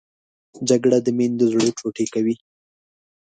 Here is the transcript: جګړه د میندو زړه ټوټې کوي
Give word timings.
جګړه 0.69 0.97
د 1.05 1.07
میندو 1.17 1.45
زړه 1.51 1.67
ټوټې 1.77 2.05
کوي 2.13 2.35